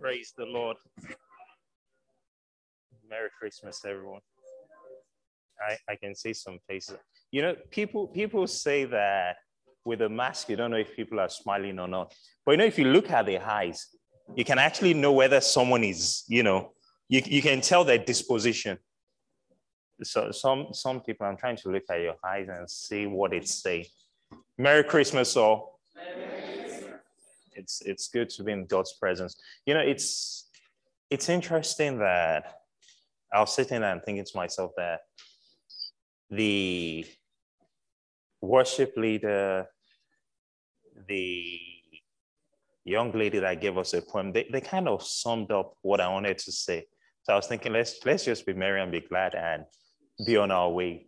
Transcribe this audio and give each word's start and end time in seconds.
Praise 0.00 0.32
the 0.36 0.44
Lord. 0.44 0.76
Merry 3.10 3.28
Christmas, 3.38 3.84
everyone. 3.84 4.20
I, 5.60 5.76
I 5.92 5.96
can 5.96 6.14
see 6.14 6.32
some 6.32 6.58
faces. 6.68 6.98
You 7.32 7.42
know, 7.42 7.56
people 7.70 8.06
people 8.06 8.46
say 8.46 8.84
that 8.84 9.36
with 9.84 10.02
a 10.02 10.08
mask, 10.08 10.50
you 10.50 10.56
don't 10.56 10.70
know 10.70 10.76
if 10.76 10.94
people 10.94 11.18
are 11.18 11.28
smiling 11.28 11.80
or 11.80 11.88
not. 11.88 12.14
But 12.44 12.52
you 12.52 12.58
know, 12.58 12.64
if 12.64 12.78
you 12.78 12.84
look 12.84 13.10
at 13.10 13.26
their 13.26 13.44
eyes, 13.44 13.88
you 14.36 14.44
can 14.44 14.58
actually 14.58 14.94
know 14.94 15.12
whether 15.12 15.40
someone 15.40 15.82
is, 15.82 16.24
you 16.28 16.42
know, 16.44 16.72
you, 17.08 17.22
you 17.24 17.42
can 17.42 17.60
tell 17.60 17.82
their 17.82 17.98
disposition. 17.98 18.78
So 20.04 20.30
some 20.30 20.68
some 20.72 21.00
people, 21.00 21.26
I'm 21.26 21.36
trying 21.36 21.56
to 21.56 21.70
look 21.70 21.84
at 21.90 22.00
your 22.00 22.14
eyes 22.24 22.46
and 22.48 22.70
see 22.70 23.06
what 23.06 23.32
it 23.32 23.48
say. 23.48 23.88
Merry 24.56 24.84
Christmas, 24.84 25.36
all. 25.36 25.80
It's 27.58 27.82
it's 27.82 28.08
good 28.08 28.30
to 28.30 28.44
be 28.44 28.52
in 28.52 28.66
God's 28.66 28.94
presence. 28.94 29.36
You 29.66 29.74
know, 29.74 29.80
it's 29.80 30.48
it's 31.10 31.28
interesting 31.28 31.98
that 31.98 32.54
I 33.32 33.40
was 33.40 33.54
sitting 33.54 33.80
there 33.80 33.92
and 33.92 34.02
thinking 34.02 34.24
to 34.24 34.36
myself 34.36 34.72
that 34.76 35.00
the 36.30 37.04
worship 38.40 38.94
leader, 38.96 39.66
the 41.08 41.58
young 42.84 43.12
lady 43.12 43.38
that 43.38 43.60
gave 43.60 43.76
us 43.76 43.92
a 43.94 44.02
poem, 44.02 44.32
they, 44.32 44.48
they 44.50 44.60
kind 44.60 44.88
of 44.88 45.02
summed 45.02 45.50
up 45.50 45.74
what 45.82 46.00
I 46.00 46.08
wanted 46.08 46.38
to 46.38 46.52
say. 46.52 46.86
So 47.22 47.32
I 47.34 47.36
was 47.36 47.46
thinking, 47.46 47.72
let's 47.72 48.00
let's 48.04 48.24
just 48.24 48.46
be 48.46 48.54
merry 48.54 48.80
and 48.80 48.92
be 48.92 49.00
glad 49.00 49.34
and 49.34 49.64
be 50.26 50.36
on 50.36 50.50
our 50.50 50.70
way. 50.70 51.06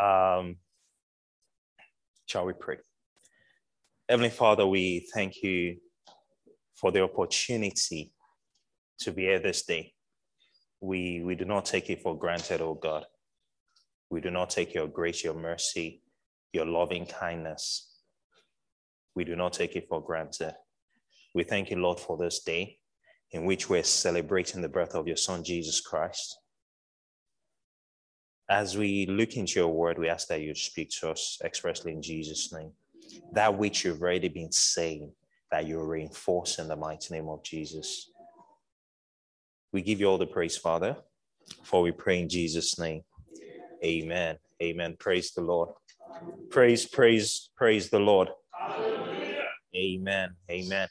Um, 0.00 0.56
shall 2.26 2.46
we 2.46 2.52
pray? 2.52 2.78
Heavenly 4.10 4.30
Father, 4.30 4.66
we 4.66 5.06
thank 5.14 5.40
you 5.40 5.76
for 6.74 6.90
the 6.90 7.00
opportunity 7.00 8.12
to 8.98 9.12
be 9.12 9.22
here 9.22 9.38
this 9.38 9.62
day. 9.62 9.92
We, 10.80 11.22
we 11.22 11.36
do 11.36 11.44
not 11.44 11.64
take 11.64 11.90
it 11.90 12.02
for 12.02 12.18
granted, 12.18 12.60
oh 12.60 12.74
God. 12.74 13.04
We 14.10 14.20
do 14.20 14.32
not 14.32 14.50
take 14.50 14.74
your 14.74 14.88
grace, 14.88 15.22
your 15.22 15.34
mercy, 15.34 16.02
your 16.52 16.66
loving 16.66 17.06
kindness. 17.06 17.88
We 19.14 19.22
do 19.22 19.36
not 19.36 19.52
take 19.52 19.76
it 19.76 19.86
for 19.88 20.02
granted. 20.02 20.56
We 21.32 21.44
thank 21.44 21.70
you, 21.70 21.76
Lord, 21.76 22.00
for 22.00 22.16
this 22.16 22.40
day 22.40 22.78
in 23.30 23.44
which 23.44 23.70
we're 23.70 23.84
celebrating 23.84 24.60
the 24.60 24.68
birth 24.68 24.96
of 24.96 25.06
your 25.06 25.18
Son, 25.18 25.44
Jesus 25.44 25.80
Christ. 25.80 26.36
As 28.50 28.76
we 28.76 29.06
look 29.06 29.36
into 29.36 29.60
your 29.60 29.68
word, 29.68 30.00
we 30.00 30.08
ask 30.08 30.26
that 30.26 30.40
you 30.40 30.52
speak 30.56 30.90
to 30.98 31.10
us 31.10 31.38
expressly 31.44 31.92
in 31.92 32.02
Jesus' 32.02 32.52
name. 32.52 32.72
That 33.32 33.56
which 33.56 33.84
you've 33.84 34.02
already 34.02 34.28
been 34.28 34.52
saying, 34.52 35.12
that 35.50 35.66
you 35.66 35.82
reinforce 35.82 36.58
in 36.58 36.68
the 36.68 36.76
mighty 36.76 37.14
name 37.14 37.28
of 37.28 37.42
Jesus. 37.42 38.10
We 39.72 39.82
give 39.82 40.00
you 40.00 40.06
all 40.06 40.18
the 40.18 40.26
praise, 40.26 40.56
Father, 40.56 40.96
for 41.62 41.82
we 41.82 41.92
pray 41.92 42.20
in 42.20 42.28
Jesus' 42.28 42.78
name. 42.78 43.02
Amen. 43.84 44.36
Amen. 44.62 44.96
Praise 44.98 45.32
the 45.32 45.42
Lord. 45.42 45.70
Praise, 46.50 46.86
praise, 46.86 47.50
praise 47.56 47.88
the 47.88 47.98
Lord. 47.98 48.28
Amen. 49.74 50.30
Amen. 50.50 50.88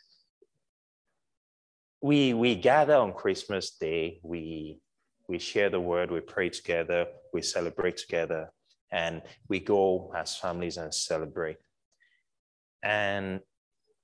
We 2.02 2.34
we 2.34 2.56
gather 2.56 2.96
on 2.96 3.12
Christmas 3.14 3.72
Day. 3.72 4.20
We 4.24 4.80
we 5.28 5.38
share 5.38 5.70
the 5.70 5.80
word, 5.80 6.10
we 6.10 6.22
pray 6.22 6.50
together, 6.50 7.06
we 7.34 7.42
celebrate 7.42 7.98
together, 7.98 8.50
and 8.92 9.22
we 9.50 9.60
go 9.60 10.12
as 10.16 10.36
families 10.38 10.78
and 10.78 10.94
celebrate. 10.94 11.58
And 12.84 13.42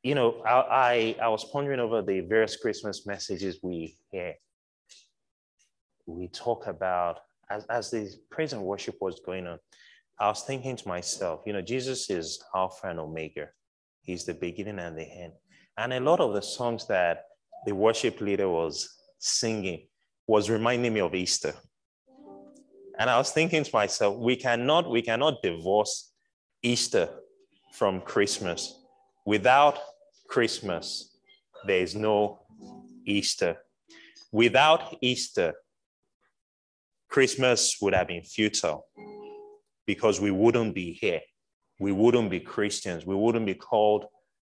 you 0.03 0.13
know, 0.13 0.43
I, 0.45 1.15
I, 1.19 1.23
I 1.23 1.27
was 1.29 1.43
pondering 1.45 1.79
over 1.79 2.03
the 2.03 2.19
various 2.21 2.55
Christmas 2.57 3.07
messages 3.07 3.57
we 3.63 3.97
hear. 4.11 4.35
We 6.05 6.27
talk 6.27 6.67
about 6.67 7.21
as, 7.49 7.65
as 7.65 7.89
the 7.89 8.11
praise 8.29 8.53
and 8.53 8.61
worship 8.61 8.97
was 9.01 9.19
going 9.25 9.47
on, 9.47 9.57
I 10.19 10.27
was 10.27 10.43
thinking 10.43 10.75
to 10.75 10.87
myself, 10.87 11.41
you 11.45 11.53
know, 11.53 11.61
Jesus 11.61 12.09
is 12.09 12.39
Alpha 12.55 12.87
and 12.87 12.99
Omega. 12.99 13.47
He's 14.01 14.25
the 14.25 14.33
beginning 14.33 14.79
and 14.79 14.97
the 14.97 15.03
end. 15.03 15.33
And 15.77 15.91
a 15.91 15.99
lot 15.99 16.19
of 16.19 16.33
the 16.33 16.41
songs 16.41 16.85
that 16.87 17.23
the 17.65 17.73
worship 17.73 18.21
leader 18.21 18.47
was 18.47 18.87
singing 19.19 19.87
was 20.27 20.49
reminding 20.49 20.93
me 20.93 21.01
of 21.01 21.15
Easter. 21.15 21.53
And 22.97 23.09
I 23.09 23.17
was 23.17 23.31
thinking 23.31 23.63
to 23.63 23.71
myself, 23.73 24.17
we 24.17 24.35
cannot, 24.35 24.89
we 24.89 25.01
cannot 25.01 25.41
divorce 25.41 26.13
Easter 26.61 27.09
from 27.77 28.01
Christmas. 28.01 28.79
Without 29.25 29.77
Christmas, 30.27 31.17
there 31.67 31.81
is 31.81 31.95
no 31.95 32.39
Easter. 33.05 33.57
Without 34.31 34.95
Easter, 35.01 35.53
Christmas 37.09 37.77
would 37.81 37.93
have 37.93 38.07
been 38.07 38.23
futile 38.23 38.85
because 39.85 40.21
we 40.21 40.31
wouldn't 40.31 40.73
be 40.73 40.93
here. 40.93 41.21
We 41.79 41.91
wouldn't 41.91 42.29
be 42.29 42.39
Christians. 42.39 43.05
We 43.05 43.15
wouldn't 43.15 43.45
be 43.45 43.55
called, 43.55 44.05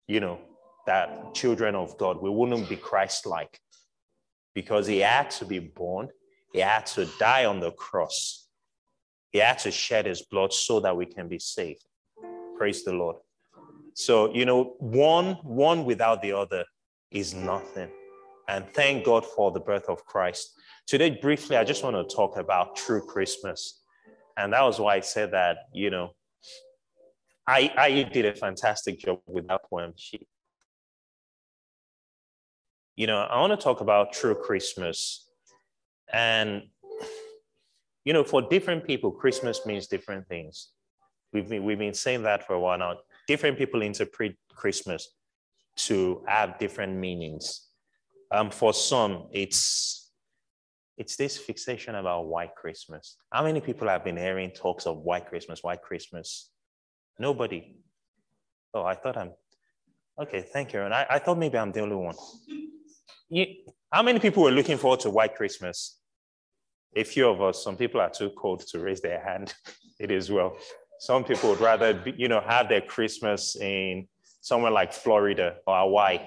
you 0.08 0.20
know, 0.20 0.40
that 0.86 1.34
children 1.34 1.74
of 1.74 1.96
God. 1.98 2.20
We 2.20 2.30
wouldn't 2.30 2.68
be 2.68 2.76
Christ 2.76 3.26
like 3.26 3.60
because 4.54 4.86
he 4.86 4.98
had 4.98 5.30
to 5.30 5.44
be 5.44 5.60
born, 5.60 6.08
he 6.52 6.60
had 6.60 6.86
to 6.86 7.06
die 7.18 7.44
on 7.44 7.60
the 7.60 7.70
cross, 7.70 8.48
he 9.30 9.38
had 9.38 9.58
to 9.60 9.70
shed 9.70 10.06
his 10.06 10.22
blood 10.22 10.52
so 10.52 10.80
that 10.80 10.96
we 10.96 11.06
can 11.06 11.28
be 11.28 11.38
saved. 11.38 11.84
Praise 12.62 12.84
the 12.84 12.92
Lord. 12.92 13.16
So, 13.94 14.32
you 14.32 14.44
know, 14.44 14.76
one, 14.78 15.32
one 15.42 15.84
without 15.84 16.22
the 16.22 16.30
other 16.30 16.64
is 17.10 17.34
nothing. 17.34 17.88
And 18.48 18.64
thank 18.72 19.04
God 19.04 19.26
for 19.26 19.50
the 19.50 19.58
birth 19.58 19.88
of 19.88 20.04
Christ. 20.04 20.52
Today, 20.86 21.10
briefly, 21.10 21.56
I 21.56 21.64
just 21.64 21.82
want 21.82 21.96
to 21.96 22.14
talk 22.14 22.36
about 22.36 22.76
true 22.76 23.04
Christmas. 23.04 23.82
And 24.36 24.52
that 24.52 24.62
was 24.62 24.78
why 24.78 24.94
I 24.94 25.00
said 25.00 25.32
that, 25.32 25.56
you 25.72 25.90
know, 25.90 26.10
I, 27.48 27.72
I 27.76 28.02
did 28.04 28.26
a 28.26 28.34
fantastic 28.36 29.00
job 29.00 29.18
with 29.26 29.48
that 29.48 29.62
poem. 29.68 29.94
She, 29.96 30.24
you 32.94 33.08
know, 33.08 33.22
I 33.22 33.40
want 33.40 33.58
to 33.58 33.64
talk 33.64 33.80
about 33.80 34.12
true 34.12 34.36
Christmas. 34.36 35.28
And, 36.12 36.62
you 38.04 38.12
know, 38.12 38.22
for 38.22 38.40
different 38.40 38.86
people, 38.86 39.10
Christmas 39.10 39.66
means 39.66 39.88
different 39.88 40.28
things. 40.28 40.68
We've 41.32 41.48
been, 41.48 41.64
we've 41.64 41.78
been 41.78 41.94
saying 41.94 42.22
that 42.24 42.46
for 42.46 42.54
a 42.54 42.60
while 42.60 42.78
now. 42.78 42.96
Different 43.26 43.56
people 43.56 43.82
interpret 43.82 44.36
Christmas 44.54 45.08
to 45.76 46.22
have 46.26 46.58
different 46.58 46.96
meanings. 46.96 47.68
Um, 48.30 48.50
for 48.50 48.74
some, 48.74 49.28
it's 49.32 50.02
it's 50.98 51.16
this 51.16 51.38
fixation 51.38 51.94
about 51.94 52.26
white 52.26 52.54
Christmas. 52.54 53.16
How 53.32 53.42
many 53.42 53.60
people 53.60 53.88
have 53.88 54.04
been 54.04 54.16
hearing 54.16 54.50
talks 54.50 54.86
of 54.86 54.98
white 54.98 55.26
Christmas, 55.26 55.62
white 55.62 55.82
Christmas? 55.82 56.50
Nobody. 57.18 57.76
Oh, 58.74 58.84
I 58.84 58.94
thought 58.94 59.16
I'm 59.16 59.32
okay. 60.20 60.42
Thank 60.42 60.72
you. 60.72 60.82
And 60.82 60.94
I, 60.94 61.06
I 61.08 61.18
thought 61.18 61.38
maybe 61.38 61.58
I'm 61.58 61.72
the 61.72 61.80
only 61.80 61.96
one. 61.96 62.14
You, 63.28 63.46
how 63.90 64.02
many 64.02 64.18
people 64.18 64.42
were 64.42 64.50
looking 64.50 64.76
forward 64.76 65.00
to 65.00 65.10
white 65.10 65.34
Christmas? 65.34 65.98
A 66.94 67.04
few 67.04 67.28
of 67.28 67.40
us. 67.40 67.64
Some 67.64 67.76
people 67.76 68.00
are 68.00 68.10
too 68.10 68.30
cold 68.36 68.60
to 68.68 68.78
raise 68.78 69.00
their 69.00 69.22
hand. 69.24 69.54
it 69.98 70.10
is 70.10 70.30
well. 70.30 70.56
Some 71.08 71.24
people 71.24 71.50
would 71.50 71.60
rather, 71.60 71.94
be, 71.94 72.14
you 72.16 72.28
know, 72.28 72.40
have 72.40 72.68
their 72.68 72.80
Christmas 72.80 73.56
in 73.56 74.06
somewhere 74.40 74.70
like 74.70 74.92
Florida 74.92 75.56
or 75.66 75.76
Hawaii. 75.80 76.20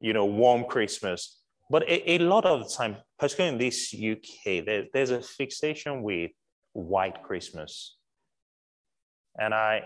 You 0.00 0.12
know, 0.12 0.26
warm 0.26 0.64
Christmas 0.64 1.38
but 1.70 1.82
a, 1.82 2.12
a, 2.12 2.18
lot 2.18 2.44
of 2.46 2.60
the 2.60 2.74
time, 2.74 2.96
particularly 3.18 3.54
in 3.54 3.58
this 3.58 3.94
UK, 3.94 4.64
there, 4.64 4.84
there's 4.92 5.10
a 5.10 5.20
fixation 5.20 6.02
with 6.02 6.30
white 6.72 7.22
Christmas. 7.22 7.96
And 9.38 9.52
I, 9.52 9.82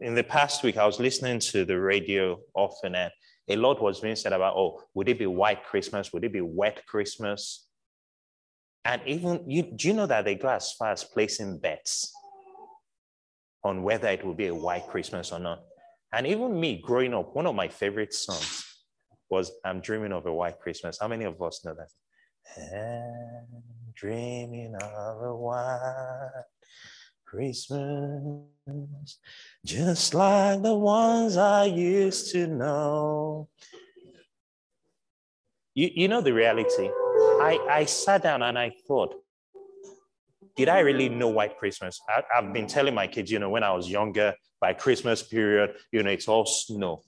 in 0.00 0.14
the 0.14 0.24
past 0.24 0.62
week, 0.62 0.78
I 0.78 0.86
was 0.86 0.98
listening 0.98 1.38
to 1.40 1.64
the 1.64 1.78
radio 1.78 2.40
often, 2.54 2.94
and 2.94 3.12
a 3.48 3.56
lot 3.56 3.82
was 3.82 4.00
being 4.00 4.16
said 4.16 4.32
about, 4.32 4.56
oh, 4.56 4.82
would 4.94 5.08
it 5.08 5.18
be 5.18 5.26
white 5.26 5.64
Christmas? 5.64 6.12
Would 6.12 6.24
it 6.24 6.32
be 6.32 6.40
wet 6.40 6.86
Christmas? 6.86 7.66
And 8.84 9.02
even, 9.04 9.44
you, 9.46 9.62
do 9.62 9.88
you 9.88 9.94
know 9.94 10.06
that 10.06 10.24
they 10.24 10.36
go 10.36 10.48
as 10.48 10.72
far 10.72 10.92
as 10.92 11.04
placing 11.04 11.58
bets 11.58 12.12
on 13.62 13.82
whether 13.82 14.08
it 14.08 14.24
will 14.24 14.34
be 14.34 14.46
a 14.46 14.54
white 14.54 14.86
Christmas 14.88 15.32
or 15.32 15.38
not? 15.38 15.62
And 16.12 16.26
even 16.26 16.58
me 16.58 16.80
growing 16.82 17.14
up, 17.14 17.34
one 17.34 17.46
of 17.46 17.54
my 17.54 17.68
favorite 17.68 18.12
songs 18.12 18.64
was 19.28 19.52
I'm 19.64 19.80
dreaming 19.80 20.12
of 20.12 20.26
a 20.26 20.32
white 20.32 20.58
Christmas. 20.58 20.98
How 21.00 21.08
many 21.08 21.24
of 21.24 21.40
us 21.40 21.64
know 21.64 21.74
that? 21.74 21.90
I'm 22.56 23.62
dreaming 23.94 24.74
of 24.74 25.22
a 25.22 25.36
white 25.36 26.44
Christmas, 27.24 28.48
just 29.64 30.14
like 30.14 30.62
the 30.62 30.74
ones 30.74 31.36
I 31.36 31.66
used 31.66 32.32
to 32.32 32.48
know. 32.48 33.48
You, 35.74 35.90
you 35.94 36.08
know 36.08 36.20
the 36.20 36.32
reality. 36.32 36.88
I, 36.88 37.66
I 37.70 37.84
sat 37.84 38.24
down 38.24 38.42
and 38.42 38.58
I 38.58 38.72
thought, 38.88 39.14
did 40.56 40.68
I 40.68 40.80
really 40.80 41.08
know 41.08 41.28
white 41.28 41.58
Christmas? 41.58 42.00
I, 42.08 42.22
I've 42.36 42.52
been 42.52 42.66
telling 42.66 42.94
my 42.94 43.06
kids, 43.06 43.30
you 43.30 43.38
know, 43.38 43.50
when 43.50 43.62
I 43.62 43.72
was 43.72 43.88
younger, 43.88 44.34
by 44.60 44.74
Christmas 44.74 45.22
period, 45.22 45.74
you 45.90 46.02
know, 46.02 46.10
it's 46.10 46.28
all 46.28 46.44
snow. 46.44 47.02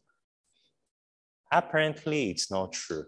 Apparently, 1.52 2.30
it's 2.30 2.50
not 2.50 2.72
true. 2.72 3.04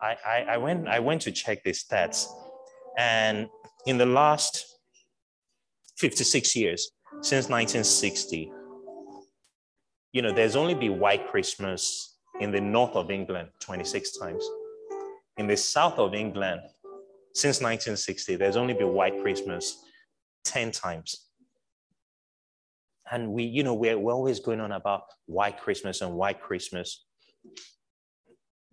I, 0.00 0.16
I, 0.26 0.46
I, 0.50 0.56
went, 0.58 0.88
I 0.88 0.98
went 1.00 1.22
to 1.22 1.32
check 1.32 1.62
the 1.62 1.70
stats, 1.70 2.26
and 2.96 3.48
in 3.86 3.98
the 3.98 4.06
last 4.06 4.66
56 5.96 6.56
years, 6.56 6.90
since 7.20 7.48
1960, 7.48 8.52
you 10.12 10.22
know, 10.22 10.32
there's 10.32 10.56
only 10.56 10.74
been 10.74 10.98
white 10.98 11.28
Christmas 11.28 12.16
in 12.40 12.50
the 12.50 12.60
north 12.60 12.94
of 12.96 13.10
England 13.10 13.48
26 13.60 14.18
times. 14.18 14.48
In 15.36 15.46
the 15.46 15.56
south 15.56 15.98
of 15.98 16.14
England, 16.14 16.60
since 17.38 17.58
1960, 17.58 18.34
there's 18.34 18.56
only 18.56 18.74
been 18.74 18.92
white 18.92 19.22
Christmas 19.22 19.80
10 20.44 20.72
times. 20.72 21.28
And 23.10 23.32
we, 23.32 23.44
you 23.44 23.62
know, 23.62 23.74
we're, 23.74 23.96
we're 23.96 24.12
always 24.12 24.40
going 24.40 24.60
on 24.60 24.72
about 24.72 25.02
white 25.26 25.60
Christmas 25.60 26.00
and 26.00 26.14
white 26.14 26.40
Christmas. 26.40 27.06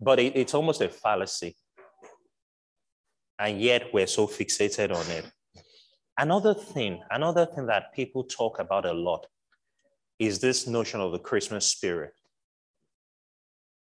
But 0.00 0.18
it, 0.18 0.36
it's 0.36 0.52
almost 0.52 0.80
a 0.80 0.88
fallacy. 0.88 1.54
And 3.38 3.60
yet 3.60 3.94
we're 3.94 4.08
so 4.08 4.26
fixated 4.26 4.92
on 4.92 5.08
it. 5.12 5.30
Another 6.18 6.52
thing, 6.52 7.02
another 7.10 7.46
thing 7.46 7.66
that 7.66 7.94
people 7.94 8.24
talk 8.24 8.58
about 8.58 8.84
a 8.84 8.92
lot 8.92 9.26
is 10.18 10.40
this 10.40 10.66
notion 10.66 11.00
of 11.00 11.12
the 11.12 11.20
Christmas 11.20 11.66
spirit. 11.66 12.14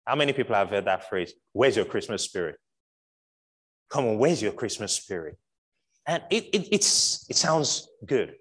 How 0.06 0.14
many 0.14 0.32
people 0.32 0.54
have 0.54 0.70
heard 0.70 0.86
that 0.86 1.10
phrase? 1.10 1.34
Where's 1.52 1.76
your 1.76 1.84
Christmas 1.84 2.22
spirit? 2.22 2.56
Come 3.92 4.06
on, 4.06 4.18
where's 4.18 4.40
your 4.40 4.52
Christmas 4.52 4.94
spirit? 4.94 5.36
And 6.06 6.22
it, 6.30 6.46
it, 6.52 6.68
it's, 6.72 7.26
it 7.28 7.36
sounds 7.36 7.88
good. 8.06 8.34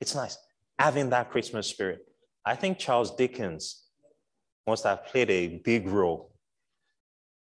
It's 0.00 0.14
nice 0.14 0.36
having 0.78 1.10
that 1.10 1.30
Christmas 1.30 1.66
spirit. 1.66 2.00
I 2.44 2.54
think 2.54 2.78
Charles 2.78 3.14
Dickens 3.14 3.84
must 4.66 4.84
have 4.84 5.04
played 5.06 5.30
a 5.30 5.58
big 5.64 5.86
role 5.86 6.32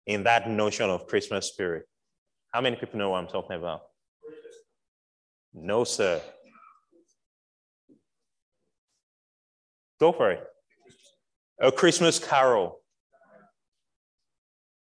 in 0.07 0.25
that 0.25 0.49
notion 0.49 0.89
of 0.91 1.07
Christmas 1.07 1.47
spirit. 1.47 1.87
How 2.51 2.61
many 2.61 2.77
people 2.77 2.99
know 2.99 3.11
what 3.11 3.19
I'm 3.19 3.29
talking 3.29 3.57
about? 3.57 3.83
No, 5.55 5.85
sir. 5.85 6.21
Go 10.01 10.13
for 10.13 10.33
it. 10.33 10.45
A 11.61 11.71
Christmas 11.71 12.19
Carol. 12.19 12.81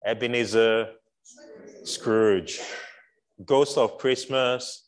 Ebenezer 0.06 0.92
Scrooge. 1.84 2.62
Ghost 3.46 3.78
of 3.78 3.98
Christmas 3.98 4.88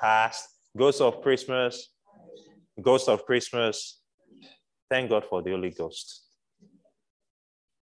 past. 0.00 0.48
Ghost 0.76 1.00
of 1.00 1.20
Christmas. 1.20 1.88
Ghost 2.80 3.08
of 3.08 3.24
Christmas. 3.26 4.00
Thank 4.88 5.10
God 5.10 5.24
for 5.24 5.42
the 5.42 5.50
Holy 5.50 5.70
Ghost. 5.70 6.22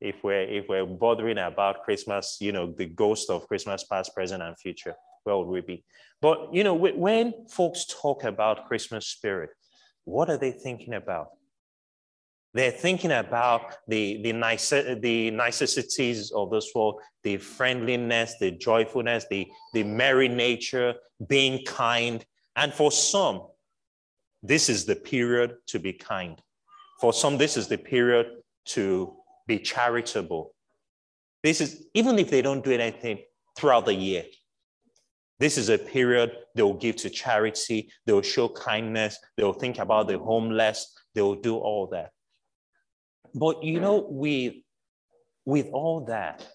If 0.02 0.24
we're 0.24 0.42
if 0.42 0.66
we're 0.68 0.86
bothering 0.86 1.38
about 1.38 1.84
Christmas, 1.84 2.38
you 2.42 2.52
know, 2.52 2.74
the 2.76 2.88
ghost 2.88 3.30
of 3.30 3.48
Christmas 3.48 3.84
past, 3.84 4.14
present, 4.14 4.42
and 4.44 4.58
future, 4.58 4.96
where 5.24 5.38
would 5.38 5.48
we 5.48 5.62
be? 5.62 5.86
But 6.22 6.54
you 6.54 6.64
know, 6.64 6.74
when 6.74 7.48
folks 7.48 7.86
talk 7.86 8.24
about 8.24 8.68
Christmas 8.68 9.08
spirit, 9.08 9.52
what 10.04 10.30
are 10.30 10.38
they 10.38 10.52
thinking 10.52 10.96
about? 10.96 11.28
They're 12.54 12.72
thinking 12.72 13.12
about 13.12 13.78
the, 13.88 14.22
the, 14.24 14.34
nice, 14.34 14.70
the 14.70 15.32
niceties 15.32 16.32
of 16.32 16.52
this 16.52 16.72
world, 16.76 17.00
the 17.24 17.38
friendliness, 17.38 18.36
the 18.40 18.52
joyfulness, 18.52 19.26
the, 19.30 19.48
the 19.74 19.84
merry 19.84 20.28
nature, 20.28 20.96
being 21.28 21.64
kind. 21.66 22.26
And 22.58 22.74
for 22.74 22.92
some, 22.92 23.48
this 24.44 24.68
is 24.68 24.86
the 24.86 24.96
period 24.96 25.56
to 25.68 25.80
be 25.80 25.94
kind. 25.94 26.42
For 27.00 27.14
some, 27.14 27.38
this 27.38 27.56
is 27.56 27.68
the 27.68 27.78
period 27.78 28.28
to 28.66 29.16
be 29.48 29.60
charitable. 29.60 30.54
This 31.44 31.62
is, 31.62 31.86
even 31.94 32.20
if 32.20 32.30
they 32.30 32.42
don't 32.42 32.64
do 32.64 32.72
anything 32.72 33.20
throughout 33.56 33.86
the 33.86 33.94
year, 33.94 34.26
this 35.40 35.58
is 35.58 35.70
a 35.70 35.78
period 35.78 36.34
they 36.54 36.62
will 36.62 36.76
give 36.76 36.98
to 36.98 37.10
charity, 37.10 37.90
they 38.06 38.14
will 38.14 38.22
show 38.22 38.50
kindness, 38.50 39.18
they 39.38 39.44
will 39.44 39.54
think 39.54 39.80
about 39.80 40.08
the 40.08 40.20
homeless, 40.20 40.94
they 41.16 41.22
will 41.22 41.36
do 41.36 41.58
all 41.58 41.88
that. 41.88 42.12
But 43.34 43.64
you 43.64 43.80
know, 43.80 44.06
with, 44.10 44.56
with 45.46 45.70
all 45.72 46.06
that, 46.06 46.46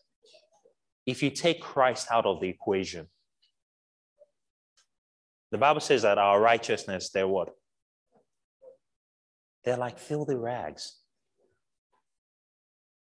if 1.06 1.22
you 1.22 1.30
take 1.30 1.60
Christ 1.60 2.08
out 2.10 2.26
of 2.26 2.40
the 2.40 2.48
equation, 2.48 3.06
the 5.52 5.58
Bible 5.58 5.80
says 5.80 6.02
that 6.02 6.18
our 6.18 6.40
righteousness, 6.40 7.10
they're 7.10 7.28
what? 7.28 7.50
They're 9.64 9.76
like 9.76 9.98
filthy 9.98 10.34
rags. 10.34 10.98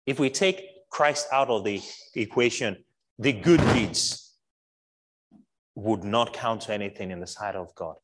If 0.05 0.19
we 0.19 0.29
take 0.29 0.89
Christ 0.89 1.27
out 1.31 1.49
of 1.49 1.63
the 1.63 1.81
equation, 2.15 2.77
the 3.19 3.33
good 3.33 3.59
deeds 3.73 4.35
would 5.75 6.03
not 6.03 6.33
count 6.33 6.61
to 6.61 6.73
anything 6.73 7.11
in 7.11 7.19
the 7.19 7.27
sight 7.27 7.55
of 7.55 7.73
God. 7.75 7.95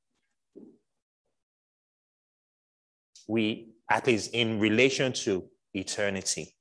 We, 3.28 3.70
at 3.90 4.06
least 4.06 4.34
in 4.34 4.60
relation 4.60 5.14
to 5.14 5.46
eternity. 5.74 6.56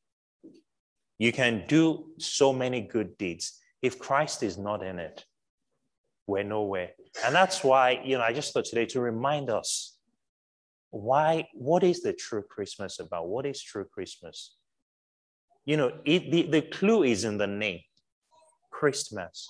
You 1.19 1.33
can 1.33 1.65
do 1.69 2.07
so 2.19 2.53
many 2.53 2.81
good 2.81 3.17
deeds. 3.19 3.59
If 3.81 3.99
Christ 3.99 4.43
is 4.43 4.59
not 4.59 4.83
in 4.83 4.99
it, 4.99 5.25
we're 6.27 6.45
nowhere. 6.45 6.91
And 7.25 7.35
that's 7.35 7.63
why, 7.63 8.01
you 8.05 8.17
know, 8.17 8.25
I 8.25 8.33
just 8.33 8.53
thought 8.53 8.65
today 8.65 8.87
to 8.87 9.01
remind 9.01 9.51
us 9.51 9.97
why, 10.91 11.49
what 11.55 11.83
is 11.83 12.03
the 12.03 12.13
true 12.13 12.43
Christmas 12.43 13.01
about? 13.01 13.29
What 13.29 13.47
is 13.47 13.63
true 13.63 13.85
Christmas? 13.85 14.57
You 15.65 15.77
know, 15.77 15.93
it, 16.05 16.31
the, 16.31 16.43
the 16.43 16.63
clue 16.63 17.05
is 17.05 17.25
in 17.25 17.39
the 17.39 17.47
name 17.47 17.81
Christmas. 18.71 19.49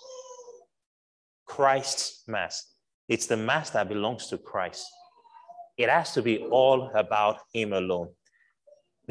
Christ's 1.46 2.22
Mass. 2.28 2.74
It's 3.08 3.26
the 3.26 3.36
Mass 3.36 3.70
that 3.70 3.88
belongs 3.88 4.28
to 4.28 4.38
Christ. 4.38 4.86
It 5.76 5.88
has 5.88 6.12
to 6.14 6.22
be 6.22 6.38
all 6.38 6.90
about 6.94 7.38
Him 7.52 7.72
alone. 7.72 8.08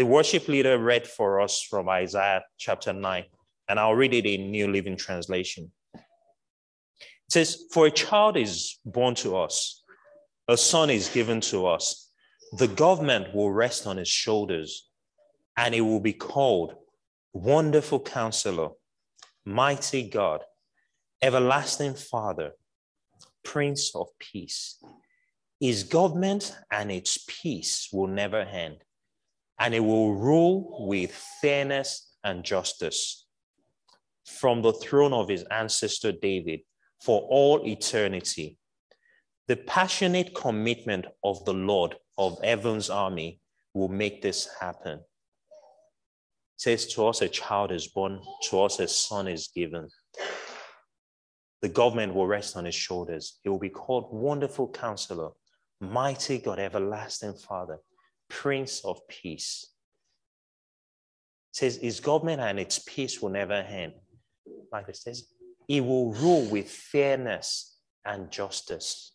The 0.02 0.08
worship 0.08 0.48
leader 0.48 0.80
read 0.80 1.06
for 1.06 1.40
us 1.40 1.62
from 1.62 1.88
Isaiah 1.88 2.44
chapter 2.58 2.92
9, 2.92 3.24
and 3.70 3.80
I'll 3.80 3.94
read 3.94 4.16
it 4.16 4.26
in 4.26 4.50
New 4.50 4.68
Living 4.68 4.98
Translation. 4.98 5.72
It 5.94 6.02
says, 7.30 7.66
For 7.72 7.86
a 7.86 7.92
child 7.92 8.36
is 8.36 8.80
born 8.84 9.14
to 9.22 9.38
us, 9.38 9.84
a 10.48 10.58
son 10.58 10.90
is 10.90 11.08
given 11.08 11.40
to 11.52 11.68
us. 11.68 12.10
The 12.54 12.68
government 12.68 13.36
will 13.36 13.52
rest 13.52 13.86
on 13.86 13.98
his 13.98 14.08
shoulders, 14.08 14.90
and 15.56 15.76
it 15.76 15.82
will 15.82 16.00
be 16.00 16.14
called 16.14 16.74
Wonderful 17.34 18.00
Counselor, 18.00 18.70
Mighty 19.46 20.10
God, 20.10 20.42
Everlasting 21.22 21.94
Father, 21.94 22.54
Prince 23.44 23.96
of 23.96 24.08
Peace. 24.18 24.84
His 25.60 25.84
government 25.84 26.58
and 26.72 26.92
its 26.92 27.24
peace 27.28 27.88
will 27.94 28.08
never 28.08 28.40
end 28.40 28.78
and 29.60 29.74
it 29.74 29.80
will 29.80 30.16
rule 30.16 30.88
with 30.88 31.12
fairness 31.42 32.16
and 32.24 32.44
justice 32.44 33.26
from 34.26 34.62
the 34.62 34.74
throne 34.74 35.14
of 35.14 35.30
his 35.30 35.44
ancestor 35.52 36.12
David 36.12 36.62
for 37.04 37.22
all 37.30 37.66
eternity. 37.68 38.58
The 39.48 39.58
passionate 39.58 40.34
commitment 40.36 41.06
of 41.24 41.44
the 41.46 41.54
Lord 41.54 41.96
of 42.18 42.40
heaven's 42.44 42.90
army 42.90 43.40
will 43.74 43.90
make 43.90 44.22
this 44.22 44.48
happen. 44.60 45.00
It 45.00 45.04
says 46.58 46.88
to 46.94 47.08
us 47.08 47.22
a 47.22 47.30
child 47.30 47.72
is 47.72 47.88
born, 47.88 48.22
to 48.50 48.62
us 48.62 48.80
a 48.80 48.88
son 48.88 49.28
is 49.28 49.50
given. 49.56 49.90
The 51.62 51.70
government 51.70 52.14
will 52.14 52.28
rest 52.28 52.58
on 52.58 52.66
his 52.66 52.76
shoulders. 52.76 53.40
He 53.44 53.50
will 53.50 53.60
be 53.60 53.70
called 53.70 54.10
Wonderful 54.12 54.70
Counselor, 54.70 55.32
Mighty 55.80 56.38
God, 56.40 56.60
Everlasting 56.60 57.34
Father, 57.34 57.80
Prince 58.32 58.84
of 58.86 59.06
Peace. 59.10 59.68
It 61.52 61.56
says 61.58 61.76
his 61.76 62.00
government 62.00 62.42
and 62.42 62.60
its 62.60 62.80
peace 62.80 63.22
will 63.22 63.30
never 63.30 63.54
end. 63.54 63.94
Like 64.72 64.88
it 64.88 64.96
says, 64.96 65.28
he 65.68 65.82
will 65.82 66.14
rule 66.14 66.46
with 66.50 66.70
fairness 66.70 67.78
and 68.06 68.32
justice. 68.32 69.14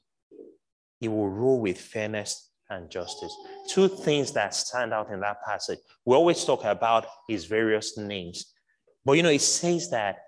He 1.00 1.08
will 1.08 1.28
rule 1.28 1.60
with 1.60 1.80
fairness 1.80 2.50
and 2.68 2.90
justice. 2.90 3.34
Two 3.68 3.88
things 3.88 4.32
that 4.32 4.54
stand 4.54 4.92
out 4.92 5.10
in 5.10 5.20
that 5.20 5.42
passage. 5.42 5.78
We 6.04 6.14
always 6.14 6.44
talk 6.44 6.64
about 6.64 7.06
his 7.26 7.46
various 7.46 7.96
names. 7.96 8.52
But 9.04 9.12
you 9.12 9.22
know, 9.22 9.30
it 9.30 9.40
says 9.40 9.90
that 9.90 10.18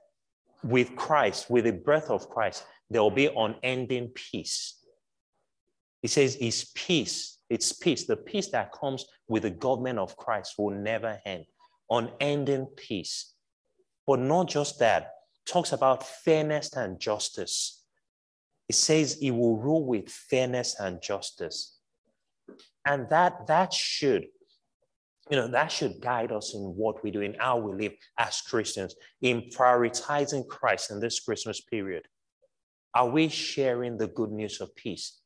with 0.63 0.97
Christ, 0.97 1.51
with 1.51 1.65
the 1.65 1.73
breath 1.73 2.11
of 2.11 2.31
Christ, 2.31 2.65
there 2.89 3.03
will 3.03 3.11
be 3.11 3.27
unending 3.27 4.09
peace. 4.09 4.83
It 6.03 6.11
says 6.11 6.37
his 6.37 6.71
peace 6.75 7.38
it's 7.51 7.73
peace. 7.73 8.07
The 8.07 8.17
peace 8.17 8.51
that 8.51 8.73
comes 8.73 9.07
with 9.29 9.43
the 9.43 9.51
government 9.51 9.99
of 9.99 10.17
Christ 10.17 10.55
will 10.59 10.71
never 10.71 11.21
end. 11.25 11.45
Unending 11.91 12.67
peace. 12.77 13.35
But 14.07 14.21
not 14.21 14.49
just 14.49 14.79
that, 14.81 15.13
talks 15.47 15.73
about 15.73 16.07
fairness 16.07 16.75
and 16.75 17.01
justice. 17.01 17.85
It 18.69 18.75
says 18.75 19.19
it 19.23 19.31
will 19.31 19.57
rule 19.57 19.87
with 19.87 20.11
fairness 20.11 20.77
and 20.79 21.01
justice. 21.01 21.79
And 22.85 23.09
that, 23.11 23.47
that 23.47 23.73
should 23.73 24.27
You 25.31 25.37
know, 25.37 25.49
that 25.49 25.71
should 25.71 26.01
guide 26.01 26.33
us 26.33 26.55
in 26.55 26.61
what 26.61 27.03
we 27.03 27.11
do, 27.11 27.21
in 27.21 27.35
how 27.39 27.59
we 27.59 27.73
live 27.85 27.93
as 28.17 28.41
Christians, 28.41 28.95
in 29.21 29.51
prioritizing 29.51 30.49
Christ 30.49 30.91
in 30.91 31.01
this 31.01 31.21
Christmas 31.21 31.61
period. 31.61 32.09
Are 32.95 33.11
we 33.11 33.29
sharing 33.29 33.99
the 33.99 34.09
good 34.09 34.33
news 34.33 34.61
of 34.63 34.75
peace? 34.75 35.21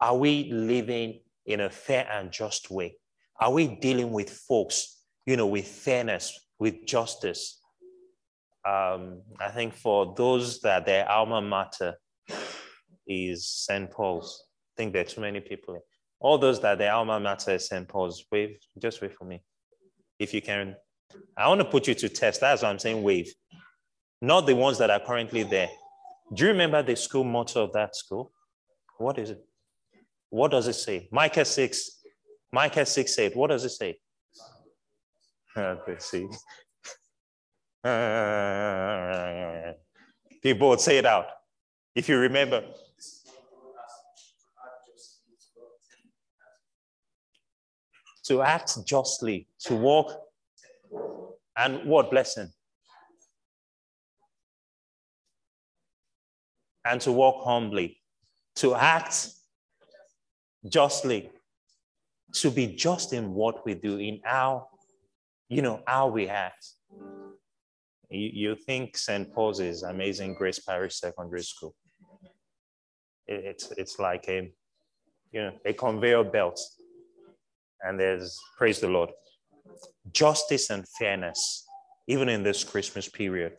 Are 0.00 0.16
we 0.16 0.50
living 0.52 1.20
in 1.46 1.60
a 1.60 1.70
fair 1.70 2.08
and 2.10 2.30
just 2.30 2.70
way? 2.70 2.96
Are 3.40 3.52
we 3.52 3.66
dealing 3.66 4.12
with 4.12 4.30
folks, 4.30 5.02
you 5.26 5.36
know, 5.36 5.46
with 5.46 5.66
fairness, 5.66 6.38
with 6.58 6.86
justice? 6.86 7.60
Um, 8.66 9.22
I 9.40 9.50
think 9.50 9.74
for 9.74 10.14
those 10.16 10.60
that 10.60 10.86
their 10.86 11.08
alma 11.10 11.42
mater 11.42 11.94
is 13.06 13.46
St. 13.46 13.90
Paul's, 13.90 14.44
I 14.74 14.82
think 14.82 14.92
there 14.92 15.02
are 15.02 15.06
too 15.06 15.20
many 15.20 15.40
people. 15.40 15.84
All 16.20 16.38
those 16.38 16.60
that 16.62 16.78
their 16.78 16.92
alma 16.92 17.20
mater 17.20 17.52
is 17.52 17.68
St. 17.68 17.86
Paul's, 17.86 18.24
wave, 18.32 18.56
just 18.78 19.02
wait 19.02 19.14
for 19.14 19.24
me. 19.24 19.42
If 20.18 20.32
you 20.32 20.40
can, 20.40 20.76
I 21.36 21.48
want 21.48 21.60
to 21.60 21.66
put 21.66 21.86
you 21.88 21.94
to 21.94 22.08
test. 22.08 22.40
That's 22.40 22.62
why 22.62 22.70
I'm 22.70 22.78
saying 22.78 23.02
wave. 23.02 23.32
Not 24.22 24.46
the 24.46 24.54
ones 24.54 24.78
that 24.78 24.90
are 24.90 25.00
currently 25.00 25.42
there. 25.42 25.68
Do 26.32 26.44
you 26.44 26.50
remember 26.50 26.82
the 26.82 26.96
school 26.96 27.24
motto 27.24 27.64
of 27.64 27.72
that 27.72 27.94
school? 27.94 28.32
What 28.98 29.18
is 29.18 29.30
it? 29.30 29.44
What 30.34 30.50
does 30.50 30.66
it 30.66 30.72
say? 30.72 31.06
Micah 31.12 31.44
6, 31.44 31.90
Micah 32.52 32.84
6 32.84 33.18
8. 33.20 33.36
What 33.36 33.50
does 33.50 33.64
it 33.64 33.68
say? 33.68 34.00
Let's 35.56 36.10
see. 36.10 36.26
People 40.42 40.70
would 40.70 40.80
say 40.80 40.98
it 40.98 41.06
out. 41.06 41.26
If 41.94 42.08
you 42.08 42.18
remember. 42.18 42.64
To 48.24 48.42
act 48.42 48.76
justly, 48.84 49.46
to 49.60 49.76
walk, 49.76 50.20
and 51.56 51.84
what 51.84 52.10
blessing? 52.10 52.50
And 56.84 57.00
to 57.02 57.12
walk 57.12 57.44
humbly, 57.44 58.00
to 58.56 58.74
act 58.74 59.28
justly, 60.68 61.30
to 62.32 62.50
be 62.50 62.66
just 62.66 63.12
in 63.12 63.34
what 63.34 63.64
we 63.64 63.74
do, 63.74 63.98
in 63.98 64.20
how, 64.24 64.68
you 65.48 65.62
know, 65.62 65.82
how 65.86 66.08
we 66.08 66.28
act. 66.28 66.66
You, 68.10 68.30
you 68.32 68.56
think 68.56 68.96
St. 68.96 69.32
Paul's 69.32 69.60
is 69.60 69.82
Amazing 69.82 70.34
Grace 70.34 70.58
Parish 70.58 70.96
Secondary 70.96 71.42
School. 71.42 71.74
It, 73.26 73.44
it's, 73.44 73.70
it's 73.72 73.98
like 73.98 74.24
a, 74.28 74.52
you 75.32 75.42
know, 75.42 75.52
a 75.64 75.72
conveyor 75.72 76.24
belt. 76.24 76.60
And 77.82 78.00
there's, 78.00 78.38
praise 78.56 78.80
the 78.80 78.88
Lord, 78.88 79.10
justice 80.12 80.70
and 80.70 80.88
fairness, 80.98 81.66
even 82.06 82.28
in 82.28 82.42
this 82.42 82.64
Christmas 82.64 83.08
period. 83.08 83.52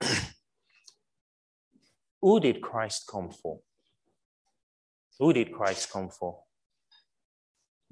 Who 2.22 2.40
did 2.40 2.60
Christ 2.60 3.08
come 3.10 3.30
for? 3.30 3.60
Who 5.20 5.34
did 5.34 5.52
Christ 5.52 5.92
come 5.92 6.08
for? 6.08 6.40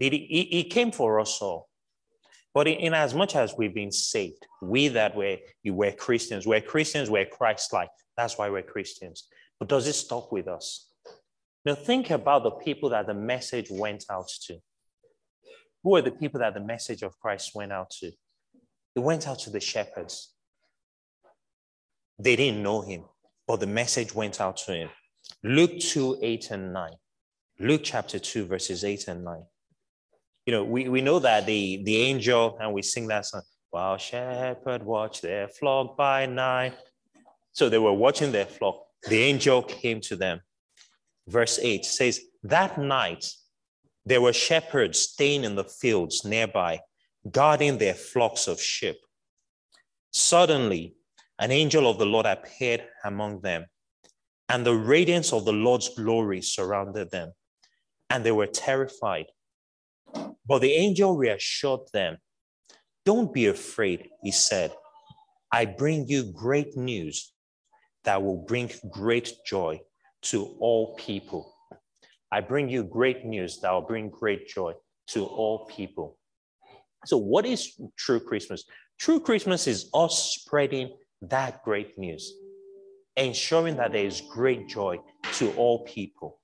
Did 0.01 0.15
he, 0.15 0.27
he, 0.31 0.57
he 0.57 0.65
came 0.65 0.91
for 0.91 1.21
us 1.21 1.41
all. 1.43 1.69
But 2.55 2.67
in, 2.67 2.79
in, 2.79 2.95
as 2.95 3.15
much 3.15 3.37
as 3.37 3.55
we've 3.57 3.75
been 3.75 3.93
saved, 3.93 4.47
we 4.63 4.89
that 4.89 5.15
were, 5.15 5.37
were 5.67 5.93
Christians, 5.93 6.47
we're 6.47 6.63
Christians, 6.63 7.11
we're 7.11 7.27
Christ-like. 7.27 7.91
That's 8.17 8.39
why 8.39 8.49
we're 8.49 8.63
Christians. 8.63 9.29
But 9.61 9.69
does 9.69 9.87
it 9.87 9.93
stop 9.93 10.33
with 10.33 10.49
us? 10.49 10.91
Now 11.65 11.75
think 11.75 12.11
about 12.11 12.45
the 12.45 12.51
people 12.51 12.89
that 12.91 13.07
the 13.07 13.15
message 13.15 13.69
went 13.71 14.07
out 14.11 14.31
to. 14.47 14.59
Who 15.85 15.97
are 15.97 16.03
the 16.03 16.11
people 16.11 16.41
that 16.41 16.55
the 16.55 16.61
message 16.61 17.03
of 17.03 17.19
Christ 17.21 17.53
went 17.55 17.73
out 17.73 17.91
to? 18.01 18.11
It 18.97 19.01
went 19.01 19.29
out 19.29 19.41
to 19.41 19.51
the 19.51 19.61
shepherds. 19.61 20.33
They 22.19 22.37
didn't 22.37 22.63
know 22.63 22.81
him, 22.81 23.05
but 23.47 23.61
the 23.61 23.67
message 23.67 24.15
went 24.15 24.41
out 24.41 24.57
to 24.59 24.73
him. 24.73 24.89
Luke 25.45 25.79
2, 25.79 26.19
8 26.23 26.51
and 26.53 26.73
9. 26.73 26.91
Luke 27.61 27.81
chapter 27.83 28.21
2, 28.21 28.47
verses 28.47 28.85
8 28.85 29.09
and 29.09 29.25
9. 29.25 29.43
You 30.47 30.53
know, 30.53 30.65
we, 30.65 30.89
we 30.89 31.01
know 31.01 31.19
that 31.19 31.45
the, 31.45 31.83
the 31.83 31.97
angel, 31.97 32.57
and 32.61 32.73
we 32.73 32.83
sing 32.83 33.09
that 33.09 33.27
song, 33.27 33.43
while 33.71 33.97
shepherd 33.97 34.85
watch 34.85 35.21
their 35.21 35.49
flock 35.49 35.97
by 35.97 36.27
night. 36.27 36.75
So 37.51 37.69
they 37.69 37.79
were 37.79 37.93
watching 37.93 38.31
their 38.31 38.47
flock. 38.47 38.85
The 39.09 39.19
angel 39.19 39.65
came 39.65 40.01
to 40.03 40.15
them. 40.15 40.41
Verse 41.27 41.59
8 41.61 41.85
says, 41.85 42.21
That 42.45 42.79
night 42.79 43.29
there 44.07 44.21
were 44.21 44.33
shepherds 44.33 45.01
staying 45.01 45.43
in 45.43 45.57
the 45.57 45.65
fields 45.65 46.25
nearby, 46.25 46.79
guarding 47.29 47.79
their 47.79 47.95
flocks 47.95 48.47
of 48.47 48.61
sheep. 48.61 48.99
Suddenly, 50.13 50.95
an 51.41 51.51
angel 51.51 51.91
of 51.91 51.99
the 51.99 52.07
Lord 52.07 52.25
appeared 52.25 52.85
among 53.05 53.41
them, 53.41 53.67
and 54.49 54.65
the 54.65 54.77
radiance 54.77 55.33
of 55.33 55.45
the 55.45 55.53
Lord's 55.53 55.89
glory 55.89 56.41
surrounded 56.41 57.11
them 57.11 57.33
and 58.11 58.25
they 58.25 58.33
were 58.33 58.47
terrified. 58.47 59.27
But 60.47 60.61
the 60.61 60.73
angel 60.73 61.17
reassured 61.17 61.81
them. 61.93 62.19
Don't 63.05 63.33
be 63.33 63.47
afraid, 63.47 64.09
he 64.23 64.31
said. 64.31 64.73
I 65.53 65.65
bring 65.65 66.09
you 66.09 66.33
great 66.33 66.77
news 66.77 67.33
that 68.05 68.23
will 68.23 68.45
bring 68.47 68.71
great 68.91 69.33
joy 69.47 69.81
to 70.23 70.57
all 70.61 70.95
people. 70.97 71.55
I 72.31 72.41
bring 72.41 72.69
you 72.69 72.85
great 72.85 73.25
news 73.25 73.61
that 73.61 73.71
will 73.73 73.83
bring 73.83 74.11
great 74.11 74.49
joy 74.49 74.75
to 75.09 75.25
all 75.25 75.67
people. 75.67 76.19
So, 77.07 77.17
what 77.17 77.47
is 77.47 77.81
true 77.97 78.21
Christmas? 78.21 78.65
True 78.99 79.21
Christmas 79.21 79.67
is 79.67 79.89
us 79.95 80.35
spreading 80.35 80.97
that 81.23 81.63
great 81.63 81.99
news, 81.99 82.33
ensuring 83.17 83.77
that 83.77 83.93
there 83.93 84.05
is 84.05 84.21
great 84.21 84.69
joy 84.69 84.99
to 85.35 85.53
all 85.53 85.85
people. 85.85 86.41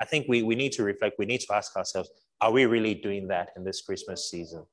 I 0.00 0.04
think 0.04 0.26
we, 0.28 0.42
we 0.42 0.54
need 0.54 0.72
to 0.72 0.82
reflect, 0.82 1.16
we 1.18 1.26
need 1.26 1.40
to 1.42 1.54
ask 1.54 1.76
ourselves, 1.76 2.10
are 2.40 2.52
we 2.52 2.66
really 2.66 2.94
doing 2.94 3.28
that 3.28 3.50
in 3.56 3.64
this 3.64 3.80
Christmas 3.80 4.30
season? 4.30 4.64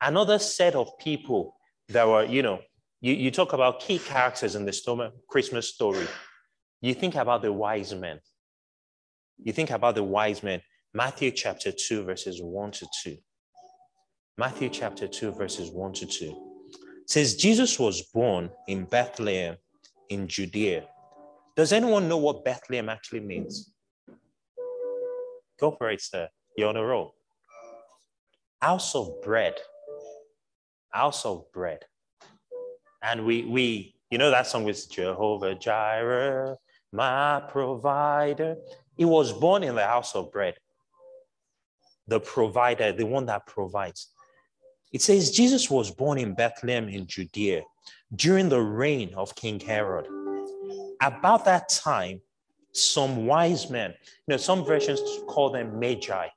Another 0.00 0.38
set 0.38 0.74
of 0.74 0.98
people 0.98 1.54
that 1.88 2.06
were, 2.06 2.24
you 2.24 2.42
know, 2.42 2.60
you, 3.00 3.14
you 3.14 3.30
talk 3.30 3.52
about 3.52 3.80
key 3.80 3.98
characters 3.98 4.54
in 4.54 4.64
the 4.64 5.12
Christmas 5.28 5.68
story. 5.68 6.06
You 6.80 6.94
think 6.94 7.14
about 7.14 7.42
the 7.42 7.52
wise 7.52 7.94
men. 7.94 8.20
You 9.42 9.52
think 9.52 9.70
about 9.70 9.94
the 9.94 10.02
wise 10.02 10.42
men. 10.42 10.60
Matthew 10.92 11.30
chapter 11.30 11.72
2, 11.72 12.04
verses 12.04 12.40
1 12.40 12.70
to 12.72 12.86
2. 13.02 13.16
Matthew 14.38 14.68
chapter 14.68 15.06
2, 15.06 15.32
verses 15.32 15.70
1 15.70 15.92
to 15.94 16.06
2. 16.06 16.24
It 16.24 17.10
says, 17.10 17.36
Jesus 17.36 17.78
was 17.78 18.02
born 18.02 18.50
in 18.68 18.84
Bethlehem 18.84 19.56
in 20.08 20.26
Judea. 20.26 20.84
Does 21.56 21.72
anyone 21.72 22.08
know 22.08 22.16
what 22.16 22.44
Bethlehem 22.44 22.88
actually 22.88 23.20
means? 23.20 23.73
Go 25.58 25.72
for 25.72 25.90
it, 25.90 26.00
sir. 26.00 26.28
You're 26.56 26.68
on 26.68 26.76
a 26.76 26.84
roll. 26.84 27.14
House 28.60 28.94
of 28.94 29.22
bread. 29.22 29.54
House 30.90 31.24
of 31.24 31.50
bread. 31.52 31.84
And 33.02 33.26
we, 33.26 33.44
we, 33.44 33.94
you 34.10 34.18
know 34.18 34.30
that 34.30 34.46
song 34.46 34.64
with 34.64 34.90
Jehovah 34.90 35.54
Jireh, 35.54 36.56
my 36.92 37.42
provider. 37.48 38.56
He 38.96 39.04
was 39.04 39.32
born 39.32 39.62
in 39.62 39.74
the 39.74 39.84
house 39.84 40.14
of 40.14 40.32
bread. 40.32 40.54
The 42.06 42.20
provider, 42.20 42.92
the 42.92 43.06
one 43.06 43.26
that 43.26 43.46
provides. 43.46 44.08
It 44.92 45.02
says 45.02 45.30
Jesus 45.30 45.70
was 45.70 45.90
born 45.90 46.18
in 46.18 46.34
Bethlehem 46.34 46.88
in 46.88 47.06
Judea 47.06 47.62
during 48.14 48.48
the 48.48 48.60
reign 48.60 49.12
of 49.14 49.34
King 49.34 49.58
Herod. 49.60 50.06
About 51.02 51.44
that 51.46 51.68
time, 51.68 52.20
some 52.74 53.26
wise 53.26 53.70
men. 53.70 53.94
You 54.26 54.32
know, 54.32 54.36
some 54.36 54.64
versions 54.64 55.00
call 55.26 55.50
them 55.50 55.78
magi. 55.78 56.28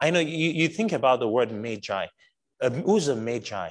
I 0.00 0.10
know 0.10 0.20
you, 0.20 0.50
you 0.50 0.68
think 0.68 0.92
about 0.92 1.20
the 1.20 1.28
word 1.28 1.50
magi. 1.52 2.06
Um, 2.62 2.82
who's 2.82 3.08
a 3.08 3.16
magi? 3.16 3.70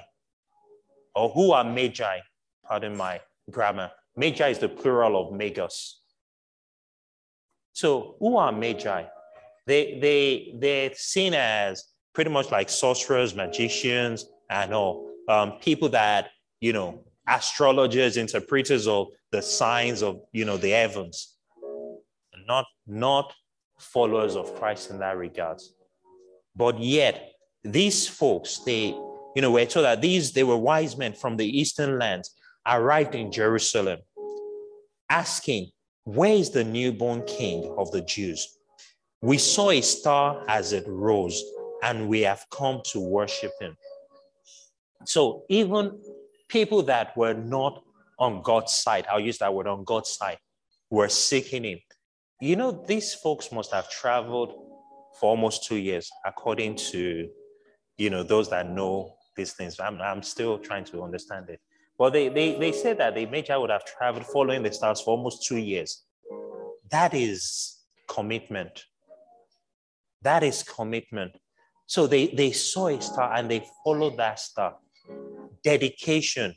Or 1.15 1.29
who 1.29 1.51
are 1.53 1.63
magi? 1.63 2.19
Pardon 2.67 2.95
my 2.95 3.21
grammar. 3.49 3.91
Magi 4.15 4.49
is 4.49 4.59
the 4.59 4.69
plural 4.69 5.27
of 5.27 5.33
magus. 5.33 6.01
So 7.73 8.15
who 8.19 8.37
are 8.37 8.51
magi? 8.51 9.03
They, 9.65 9.99
they, 9.99 10.53
they're 10.57 10.95
seen 10.95 11.33
as 11.33 11.85
pretty 12.13 12.29
much 12.29 12.51
like 12.51 12.69
sorcerers, 12.69 13.35
magicians, 13.35 14.25
and 14.49 14.73
all. 14.73 15.09
Um, 15.29 15.53
people 15.61 15.89
that, 15.89 16.29
you 16.61 16.73
know, 16.73 17.03
astrologers, 17.27 18.17
interpreters 18.17 18.87
of 18.87 19.07
the 19.31 19.41
signs 19.41 20.01
of, 20.01 20.21
you 20.31 20.45
know, 20.45 20.57
the 20.57 20.69
heavens 20.71 21.36
not, 22.47 22.65
not 22.87 23.33
followers 23.79 24.35
of 24.35 24.55
Christ 24.55 24.89
in 24.89 24.99
that 24.99 25.17
regard. 25.17 25.61
But 26.55 26.79
yet, 26.79 27.31
these 27.63 28.07
folks, 28.07 28.59
they, 28.59 28.85
you 29.35 29.41
know, 29.41 29.51
we're 29.51 29.65
told 29.65 29.85
that 29.85 30.01
these, 30.01 30.31
they 30.31 30.43
were 30.43 30.57
wise 30.57 30.97
men 30.97 31.13
from 31.13 31.37
the 31.37 31.45
eastern 31.45 31.99
lands, 31.99 32.35
arrived 32.65 33.15
in 33.15 33.31
Jerusalem, 33.31 33.99
asking, 35.09 35.69
where 36.03 36.33
is 36.33 36.49
the 36.49 36.63
newborn 36.63 37.23
king 37.25 37.73
of 37.77 37.91
the 37.91 38.01
Jews? 38.01 38.57
We 39.21 39.37
saw 39.37 39.71
a 39.71 39.81
star 39.81 40.43
as 40.47 40.73
it 40.73 40.85
rose, 40.87 41.43
and 41.83 42.07
we 42.07 42.21
have 42.21 42.45
come 42.51 42.81
to 42.85 42.99
worship 42.99 43.51
him. 43.59 43.75
So 45.05 45.43
even 45.49 45.99
people 46.47 46.83
that 46.83 47.15
were 47.17 47.33
not 47.33 47.83
on 48.19 48.41
God's 48.41 48.73
side, 48.73 49.05
I'll 49.11 49.19
use 49.19 49.37
that 49.39 49.53
word 49.53 49.67
on 49.67 49.83
God's 49.83 50.09
side, 50.09 50.37
were 50.89 51.09
seeking 51.09 51.65
him. 51.65 51.79
You 52.39 52.55
know, 52.55 52.71
these 52.71 53.15
folks 53.15 53.51
must 53.51 53.71
have 53.71 53.89
traveled 53.89 54.53
for 55.19 55.31
almost 55.31 55.65
two 55.65 55.77
years, 55.77 56.11
according 56.23 56.75
to, 56.75 57.27
you 57.97 58.09
know, 58.11 58.21
those 58.21 58.49
that 58.51 58.69
know 58.69 59.15
these 59.35 59.53
things. 59.53 59.79
I'm, 59.79 59.99
I'm 59.99 60.21
still 60.21 60.59
trying 60.59 60.85
to 60.85 61.01
understand 61.01 61.49
it. 61.49 61.59
But 61.97 62.13
they, 62.13 62.29
they, 62.29 62.59
they 62.59 62.71
said 62.71 62.99
that 62.99 63.15
the 63.15 63.25
magi 63.25 63.55
would 63.55 63.71
have 63.71 63.85
traveled 63.85 64.25
following 64.27 64.61
the 64.61 64.71
stars 64.71 65.01
for 65.01 65.17
almost 65.17 65.47
two 65.47 65.57
years. 65.57 66.03
That 66.91 67.15
is 67.15 67.79
commitment. 68.07 68.85
That 70.21 70.43
is 70.43 70.61
commitment. 70.61 71.31
So 71.87 72.05
they, 72.05 72.27
they 72.27 72.51
saw 72.51 72.89
a 72.89 73.01
star 73.01 73.33
and 73.33 73.49
they 73.49 73.65
followed 73.83 74.17
that 74.17 74.39
star. 74.39 74.75
Dedication 75.63 76.53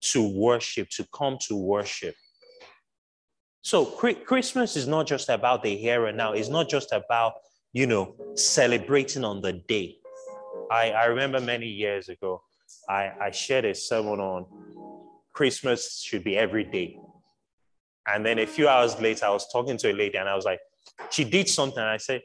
to 0.00 0.26
worship, 0.26 0.88
to 0.90 1.06
come 1.12 1.36
to 1.48 1.56
worship. 1.56 2.14
So 3.62 3.84
Christmas 3.84 4.76
is 4.76 4.86
not 4.86 5.06
just 5.06 5.28
about 5.28 5.62
the 5.62 5.76
here 5.76 6.06
and 6.06 6.16
now. 6.16 6.32
It's 6.32 6.48
not 6.48 6.68
just 6.68 6.92
about, 6.92 7.34
you 7.72 7.86
know, 7.86 8.14
celebrating 8.34 9.24
on 9.24 9.42
the 9.42 9.52
day. 9.52 9.96
I, 10.70 10.90
I 10.92 11.04
remember 11.06 11.40
many 11.40 11.66
years 11.66 12.08
ago, 12.08 12.42
I, 12.88 13.12
I 13.20 13.30
shared 13.32 13.64
a 13.64 13.74
sermon 13.74 14.20
on 14.20 14.46
Christmas 15.32 16.00
should 16.02 16.24
be 16.24 16.36
every 16.36 16.64
day. 16.64 16.98
And 18.06 18.24
then 18.24 18.38
a 18.38 18.46
few 18.46 18.68
hours 18.68 18.98
later, 19.00 19.26
I 19.26 19.30
was 19.30 19.50
talking 19.52 19.76
to 19.78 19.92
a 19.92 19.94
lady 19.94 20.16
and 20.16 20.28
I 20.28 20.34
was 20.34 20.44
like, 20.44 20.60
she 21.10 21.24
did 21.24 21.48
something. 21.48 21.82
I 21.82 21.98
said, 21.98 22.22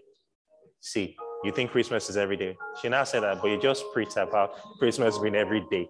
see, 0.79 1.15
you 1.43 1.51
think 1.51 1.71
Christmas 1.71 2.09
is 2.09 2.17
every 2.17 2.37
day? 2.37 2.55
She 2.81 2.89
now 2.89 3.03
said 3.03 3.23
that, 3.23 3.41
but 3.41 3.49
you 3.49 3.59
just 3.59 3.83
preach 3.93 4.15
about 4.15 4.53
Christmas 4.79 5.17
being 5.17 5.35
every 5.35 5.65
day. 5.69 5.87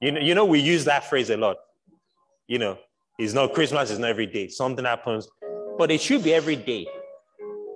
You 0.00 0.12
know, 0.12 0.20
you 0.20 0.34
know, 0.34 0.44
we 0.44 0.58
use 0.58 0.84
that 0.86 1.04
phrase 1.04 1.30
a 1.30 1.36
lot. 1.36 1.56
You 2.48 2.58
know, 2.58 2.78
it's 3.18 3.32
not 3.32 3.52
Christmas, 3.54 3.90
it's 3.90 4.00
not 4.00 4.10
every 4.10 4.26
day. 4.26 4.48
Something 4.48 4.84
happens, 4.84 5.28
but 5.78 5.90
it 5.90 6.00
should 6.00 6.24
be 6.24 6.34
every 6.34 6.56
day. 6.56 6.86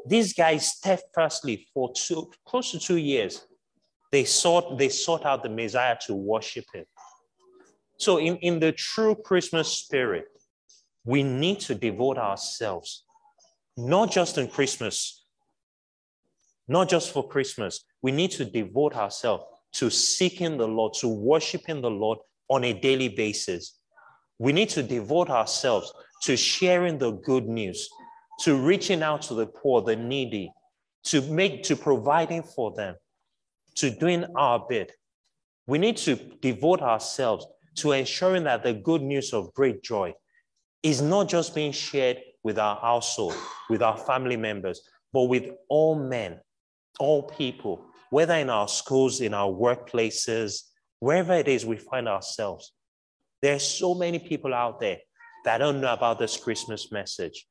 These 0.07 0.33
guys 0.33 0.68
steadfastly 0.68 1.66
for 1.73 1.92
two, 1.95 2.30
close 2.47 2.71
to 2.73 2.78
two 2.78 2.97
years, 2.97 3.47
they 4.11 4.25
sought, 4.25 4.78
they 4.78 4.88
sought 4.88 5.25
out 5.26 5.42
the 5.42 5.49
Messiah 5.49 5.97
to 6.07 6.14
worship 6.14 6.64
him. 6.73 6.85
So 7.99 8.18
in, 8.18 8.37
in 8.37 8.61
the 8.61 8.73
true 8.73 9.14
Christmas 9.14 9.68
spirit, 9.68 10.25
we 11.04 11.23
need 11.23 11.61
to 11.61 11.75
devote 11.75 12.18
ourselves, 12.18 13.04
not 13.76 14.11
just 14.11 14.38
in 14.38 14.49
Christmas, 14.49 15.25
not 16.68 16.88
just 16.88 17.12
for 17.12 17.26
Christmas. 17.26 17.85
We 18.02 18.12
need 18.12 18.30
to 18.33 18.45
devote 18.45 18.95
ourselves 18.95 19.45
to 19.73 19.90
seeking 19.90 20.59
the 20.59 20.68
Lord, 20.68 20.95
to 21.00 21.09
worshiping 21.09 21.80
the 21.80 21.90
Lord 21.90 22.18
on 22.49 22.64
a 22.64 22.73
daily 22.73 23.09
basis. 23.09 23.77
We 24.38 24.52
need 24.52 24.68
to 24.71 24.83
devote 24.83 25.30
ourselves 25.30 25.92
to 26.23 26.37
sharing 26.37 26.99
the 26.99 27.12
good 27.12 27.47
news, 27.47 27.88
to 28.40 28.57
reaching 28.57 29.02
out 29.02 29.23
to 29.23 29.35
the 29.35 29.47
poor, 29.47 29.83
the 29.83 29.97
needy, 29.97 30.52
to 31.04 31.23
make 31.23 31.62
to 31.64 31.76
providing 31.76 32.42
for 32.42 32.73
them, 32.75 32.95
to 33.76 33.90
doing 33.90 34.25
our 34.37 34.64
bit. 34.68 34.92
We 35.66 35.78
need 35.78 35.97
to 35.99 36.16
devote 36.16 36.80
ourselves 36.80 37.47
to 37.76 37.92
ensuring 37.92 38.45
that 38.45 38.62
the 38.62 38.75
good 38.75 39.02
news 39.02 39.33
of 39.33 39.52
great 39.54 39.83
joy 39.83 40.14
is 40.83 41.02
not 41.02 41.28
just 41.28 41.54
being 41.54 41.73
shared 41.73 42.18
with 42.42 42.59
our 42.59 42.76
household, 42.76 43.35
with 43.68 43.83
our 43.83 43.97
family 43.97 44.37
members, 44.37 44.80
but 45.12 45.25
with 45.25 45.50
all 45.68 45.95
men, 45.95 46.40
all 46.99 47.23
people, 47.25 47.84
whether 48.10 48.34
in 48.34 48.50
our 48.50 48.69
schools, 48.69 49.21
in 49.21 49.34
our 49.34 49.50
workplaces, 49.50 50.62
wherever 51.00 51.34
it 51.34 51.49
is 51.49 51.67
we 51.67 51.76
find 51.76 52.08
ourselves. 52.08 52.73
There's 53.42 53.66
so 53.66 53.94
many 53.94 54.18
people 54.18 54.54
out 54.54 54.80
there 54.80 54.98
that 55.44 55.58
don't 55.58 55.80
know 55.80 55.92
about 55.92 56.18
this 56.18 56.36
Christmas 56.36 56.90
message. 56.90 57.46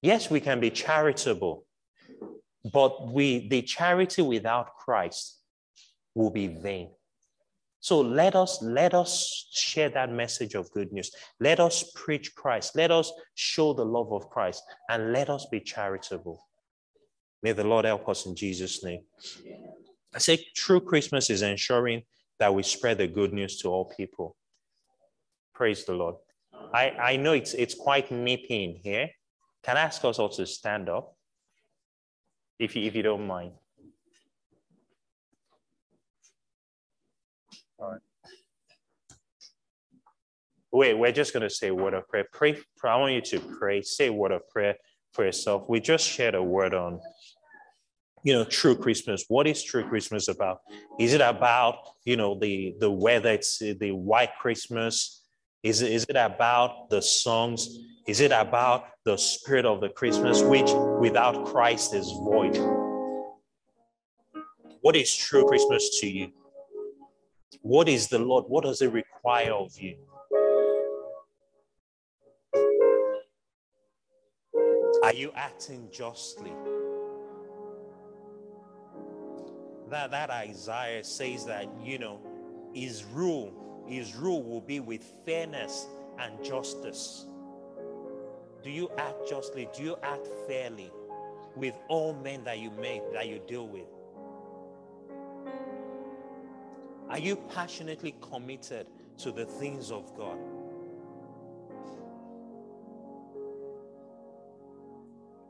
Yes, 0.00 0.30
we 0.30 0.40
can 0.40 0.60
be 0.60 0.70
charitable, 0.70 1.64
but 2.72 3.12
we, 3.12 3.48
the 3.48 3.62
charity 3.62 4.22
without 4.22 4.76
Christ 4.76 5.38
will 6.14 6.30
be 6.30 6.48
vain. 6.48 6.90
So 7.80 8.00
let 8.00 8.36
us 8.36 8.62
let 8.62 8.94
us 8.94 9.48
share 9.50 9.88
that 9.88 10.12
message 10.12 10.54
of 10.54 10.70
good 10.70 10.92
news. 10.92 11.10
Let 11.40 11.58
us 11.58 11.90
preach 11.96 12.32
Christ. 12.36 12.76
Let 12.76 12.92
us 12.92 13.12
show 13.34 13.72
the 13.72 13.84
love 13.84 14.12
of 14.12 14.30
Christ 14.30 14.62
and 14.88 15.12
let 15.12 15.28
us 15.28 15.46
be 15.50 15.58
charitable. 15.58 16.46
May 17.42 17.50
the 17.50 17.64
Lord 17.64 17.84
help 17.84 18.08
us 18.08 18.24
in 18.26 18.36
Jesus' 18.36 18.84
name. 18.84 19.02
I 20.14 20.18
say 20.18 20.46
true 20.54 20.80
Christmas 20.80 21.28
is 21.28 21.42
ensuring 21.42 22.02
that 22.38 22.54
we 22.54 22.62
spread 22.62 22.98
the 22.98 23.08
good 23.08 23.32
news 23.32 23.58
to 23.58 23.68
all 23.68 23.86
people. 23.96 24.36
Praise 25.62 25.84
the 25.84 25.92
Lord. 25.92 26.16
I, 26.74 26.90
I 26.90 27.16
know 27.18 27.34
it's 27.34 27.54
it's 27.54 27.76
quite 27.76 28.10
nippy 28.10 28.64
in 28.64 28.80
here. 28.82 29.10
Can 29.62 29.76
I 29.76 29.82
ask 29.82 30.04
us 30.04 30.18
all 30.18 30.28
to 30.30 30.44
stand 30.44 30.88
up? 30.88 31.14
If 32.58 32.74
you 32.74 32.82
if 32.82 32.96
you 32.96 33.04
don't 33.04 33.28
mind. 33.28 33.52
All 37.78 37.92
right. 37.92 38.00
Wait, 40.72 40.94
we're 40.94 41.12
just 41.12 41.32
going 41.32 41.44
to 41.44 41.50
say 41.50 41.68
a 41.68 41.74
word 41.76 41.94
of 41.94 42.08
prayer. 42.08 42.26
Pray. 42.32 42.58
I 42.82 42.96
want 42.96 43.12
you 43.12 43.20
to 43.20 43.38
pray. 43.38 43.82
Say 43.82 44.08
a 44.08 44.12
word 44.12 44.32
of 44.32 44.48
prayer 44.48 44.74
for 45.12 45.24
yourself. 45.24 45.68
We 45.68 45.78
just 45.78 46.04
shared 46.04 46.34
a 46.34 46.42
word 46.42 46.74
on, 46.74 46.98
you 48.24 48.32
know, 48.32 48.44
true 48.44 48.74
Christmas. 48.74 49.26
What 49.28 49.46
is 49.46 49.62
true 49.62 49.88
Christmas 49.88 50.26
about? 50.26 50.62
Is 50.98 51.12
it 51.14 51.20
about, 51.20 51.76
you 52.04 52.16
know, 52.16 52.36
the 52.36 52.74
the 52.80 52.90
weather? 52.90 53.30
It's 53.30 53.60
the 53.60 53.92
white 53.92 54.36
Christmas. 54.40 55.20
Is 55.62 55.80
it, 55.80 55.92
is 55.92 56.04
it 56.08 56.16
about 56.16 56.90
the 56.90 57.00
songs? 57.00 57.78
Is 58.08 58.20
it 58.20 58.32
about 58.32 58.86
the 59.04 59.16
spirit 59.16 59.64
of 59.64 59.80
the 59.80 59.88
Christmas, 59.88 60.42
which 60.42 60.70
without 60.98 61.44
Christ 61.46 61.94
is 61.94 62.10
void? 62.10 62.58
What 64.80 64.96
is 64.96 65.14
true 65.14 65.46
Christmas 65.46 66.00
to 66.00 66.08
you? 66.08 66.32
What 67.60 67.88
is 67.88 68.08
the 68.08 68.18
Lord? 68.18 68.46
What 68.48 68.64
does 68.64 68.82
it 68.82 68.92
require 68.92 69.52
of 69.52 69.78
you? 69.78 69.96
Are 75.04 75.14
you 75.14 75.30
acting 75.36 75.88
justly? 75.92 76.52
That, 79.90 80.10
that 80.10 80.30
Isaiah 80.30 81.04
says 81.04 81.46
that, 81.46 81.68
you 81.84 81.98
know, 81.98 82.20
his 82.72 83.04
rule, 83.04 83.61
his 83.86 84.14
rule 84.14 84.42
will 84.42 84.60
be 84.60 84.80
with 84.80 85.02
fairness 85.24 85.86
and 86.18 86.42
justice. 86.44 87.26
Do 88.62 88.70
you 88.70 88.90
act 88.96 89.28
justly? 89.28 89.68
Do 89.74 89.82
you 89.82 89.96
act 90.02 90.28
fairly 90.46 90.90
with 91.56 91.74
all 91.88 92.14
men 92.14 92.44
that 92.44 92.58
you 92.58 92.70
make, 92.70 93.12
that 93.12 93.28
you 93.28 93.40
deal 93.46 93.66
with? 93.66 93.88
Are 97.08 97.18
you 97.18 97.36
passionately 97.36 98.14
committed 98.22 98.86
to 99.18 99.32
the 99.32 99.44
things 99.44 99.90
of 99.90 100.16
God? 100.16 100.38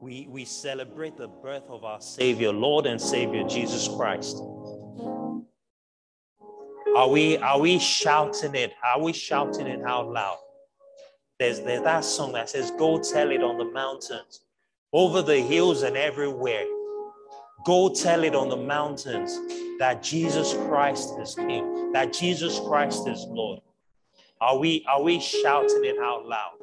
We, 0.00 0.26
we 0.28 0.44
celebrate 0.44 1.16
the 1.16 1.28
birth 1.28 1.62
of 1.68 1.84
our 1.84 2.00
Savior, 2.00 2.50
Lord 2.50 2.86
and 2.86 3.00
Savior 3.00 3.44
Jesus 3.44 3.86
Christ. 3.86 4.42
Are 6.96 7.08
we, 7.08 7.38
are 7.38 7.58
we 7.58 7.78
shouting 7.78 8.54
it? 8.54 8.74
Are 8.84 9.00
we 9.00 9.14
shouting 9.14 9.66
it 9.66 9.82
out 9.82 10.10
loud? 10.10 10.36
There's, 11.38 11.60
there's 11.60 11.82
that 11.82 12.04
song 12.04 12.32
that 12.32 12.50
says, 12.50 12.70
Go 12.72 13.00
tell 13.00 13.30
it 13.30 13.42
on 13.42 13.56
the 13.56 13.64
mountains, 13.64 14.40
over 14.92 15.22
the 15.22 15.40
hills, 15.40 15.82
and 15.82 15.96
everywhere. 15.96 16.66
Go 17.64 17.88
tell 17.94 18.24
it 18.24 18.34
on 18.34 18.50
the 18.50 18.56
mountains 18.56 19.38
that 19.78 20.02
Jesus 20.02 20.52
Christ 20.52 21.14
is 21.18 21.34
King, 21.34 21.92
that 21.92 22.12
Jesus 22.12 22.60
Christ 22.60 23.08
is 23.08 23.24
Lord? 23.26 23.60
Are 24.40 24.58
we, 24.58 24.84
are 24.86 25.02
we 25.02 25.18
shouting 25.18 25.84
it 25.84 25.96
out 25.98 26.26
loud? 26.26 26.58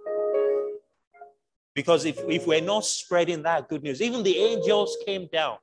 Because 1.73 2.05
if, 2.05 2.19
if 2.27 2.45
we're 2.45 2.61
not 2.61 2.85
spreading 2.85 3.41
that 3.43 3.67
good 3.67 3.81
news, 3.81 4.01
even 4.01 4.21
the 4.21 4.37
angels 4.37 4.95
came 5.05 5.27
down. 5.31 5.57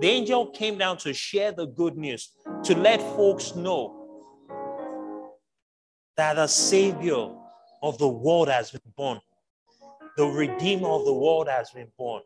The 0.00 0.06
angel 0.06 0.46
came 0.46 0.78
down 0.78 0.98
to 0.98 1.12
share 1.12 1.50
the 1.50 1.66
good 1.66 1.96
news, 1.96 2.30
to 2.64 2.76
let 2.76 3.00
folks 3.00 3.56
know 3.56 3.96
that 6.16 6.34
the 6.34 6.46
Savior 6.46 7.30
of 7.82 7.98
the 7.98 8.06
world 8.06 8.48
has 8.48 8.70
been 8.70 8.80
born, 8.96 9.20
the 10.16 10.24
Redeemer 10.24 10.88
of 10.88 11.04
the 11.04 11.12
world 11.12 11.48
has 11.48 11.70
been 11.70 11.88
born. 11.98 12.22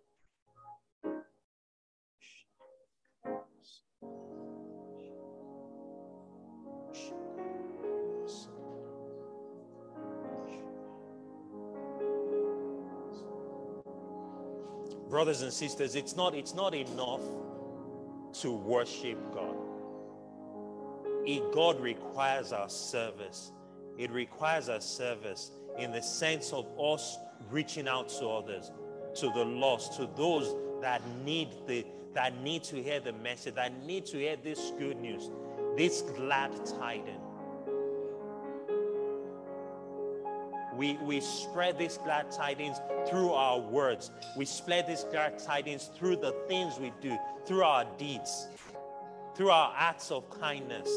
Brothers 15.08 15.42
and 15.42 15.52
sisters, 15.52 15.94
it's 15.94 16.16
not, 16.16 16.34
it's 16.34 16.54
not 16.54 16.74
enough 16.74 17.20
to 18.34 18.52
worship 18.52 19.18
God. 19.32 19.56
It, 21.24 21.52
God 21.52 21.80
requires 21.80 22.52
our 22.52 22.68
service. 22.68 23.52
It 23.98 24.10
requires 24.10 24.68
our 24.68 24.80
service 24.80 25.52
in 25.78 25.92
the 25.92 26.02
sense 26.02 26.52
of 26.52 26.66
us 26.78 27.18
reaching 27.50 27.88
out 27.88 28.08
to 28.08 28.26
others, 28.26 28.70
to 29.16 29.26
the 29.26 29.44
lost, 29.44 29.96
to 29.98 30.08
those 30.16 30.54
that 30.80 31.02
need 31.24 31.48
the 31.66 31.84
that 32.14 32.38
need 32.42 32.62
to 32.62 32.82
hear 32.82 33.00
the 33.00 33.12
message, 33.12 33.54
that 33.54 33.72
need 33.86 34.04
to 34.06 34.18
hear 34.18 34.36
this 34.36 34.72
good 34.78 34.98
news, 34.98 35.30
this 35.76 36.02
glad 36.02 36.52
tidings. 36.66 37.31
We, 40.74 40.94
we 41.02 41.20
spread 41.20 41.78
these 41.78 41.98
glad 41.98 42.30
tidings 42.30 42.78
through 43.08 43.32
our 43.32 43.58
words. 43.58 44.10
We 44.36 44.44
spread 44.44 44.86
these 44.86 45.04
glad 45.04 45.38
tidings 45.38 45.90
through 45.96 46.16
the 46.16 46.32
things 46.48 46.78
we 46.78 46.92
do, 47.00 47.18
through 47.46 47.62
our 47.62 47.84
deeds, 47.98 48.48
through 49.34 49.50
our 49.50 49.74
acts 49.76 50.10
of 50.10 50.28
kindness, 50.30 50.88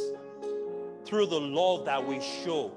through 1.06 1.28
the 1.28 1.40
love 1.40 1.86
that 1.86 2.06
we 2.06 2.22
show. 2.22 2.72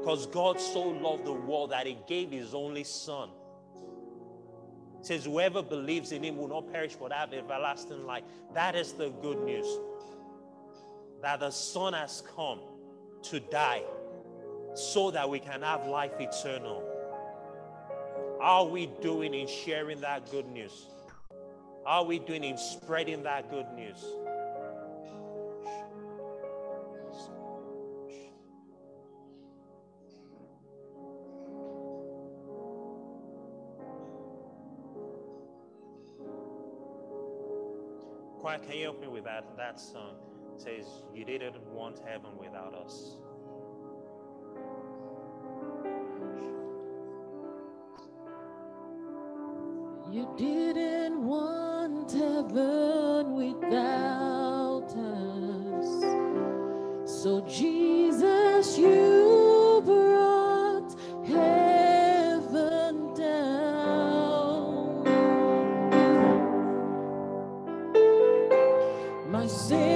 Because 0.00 0.26
God 0.26 0.60
so 0.60 0.80
loved 0.80 1.24
the 1.24 1.32
world 1.32 1.70
that 1.70 1.86
He 1.86 1.96
gave 2.08 2.32
His 2.32 2.54
only 2.54 2.84
Son. 2.84 3.28
It 4.98 5.06
says, 5.06 5.24
Whoever 5.24 5.62
believes 5.62 6.10
in 6.10 6.24
Him 6.24 6.36
will 6.36 6.48
not 6.48 6.72
perish 6.72 6.96
but 6.96 7.12
have 7.12 7.32
everlasting 7.32 8.06
life. 8.06 8.24
That 8.54 8.74
is 8.74 8.92
the 8.92 9.10
good 9.22 9.44
news. 9.44 9.66
That 11.22 11.40
the 11.40 11.50
Son 11.50 11.92
has 11.92 12.22
come 12.34 12.60
to 13.22 13.40
die 13.40 13.82
so 14.74 15.10
that 15.10 15.28
we 15.28 15.38
can 15.38 15.62
have 15.62 15.86
life 15.86 16.12
eternal. 16.20 16.84
Are 18.40 18.64
we 18.64 18.86
doing 19.02 19.34
in 19.34 19.46
sharing 19.46 20.00
that 20.00 20.30
good 20.30 20.46
news? 20.46 20.86
Are 21.84 22.04
we 22.04 22.18
doing 22.18 22.44
in 22.44 22.56
spreading 22.56 23.22
that 23.24 23.50
good 23.50 23.66
news? 23.74 24.04
Quiet, 38.40 38.62
can 38.62 38.76
you 38.76 38.84
help 38.84 39.00
me 39.02 39.08
with 39.08 39.24
that? 39.24 39.44
That 39.58 39.78
song 39.78 40.16
says, 40.56 40.86
You 41.14 41.26
didn't 41.26 41.60
want 41.66 42.00
heaven 42.06 42.30
without 42.38 42.74
us. 42.74 43.16
So, 57.22 57.42
Jesus, 57.42 58.78
you 58.78 59.82
brought 59.84 60.94
heaven 61.28 63.12
down. 63.14 65.04
My 69.30 69.46
sin 69.46 69.89